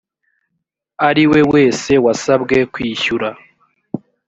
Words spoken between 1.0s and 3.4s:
ariwe wese wasabwe kwishyura